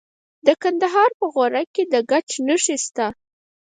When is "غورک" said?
1.33-1.67